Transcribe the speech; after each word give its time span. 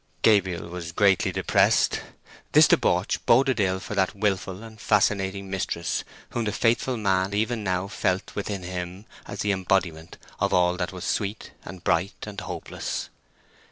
Gabriel 0.23 0.67
was 0.67 0.91
greatly 0.91 1.31
depressed. 1.31 2.01
This 2.53 2.67
debauch 2.67 3.23
boded 3.27 3.59
ill 3.59 3.79
for 3.79 3.93
that 3.93 4.15
wilful 4.15 4.63
and 4.63 4.81
fascinating 4.81 5.47
mistress 5.47 6.03
whom 6.31 6.45
the 6.45 6.51
faithful 6.51 6.97
man 6.97 7.35
even 7.35 7.63
now 7.63 7.87
felt 7.87 8.33
within 8.33 8.63
him 8.63 9.05
as 9.27 9.41
the 9.41 9.51
embodiment 9.51 10.17
of 10.39 10.55
all 10.55 10.75
that 10.77 10.91
was 10.91 11.05
sweet 11.05 11.51
and 11.63 11.83
bright 11.83 12.15
and 12.25 12.41
hopeless. 12.41 13.11